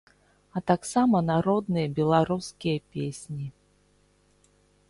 А 0.59 0.63
таксама 0.71 1.19
народныя 1.31 1.87
беларускія 1.99 2.77
песні. 2.97 3.45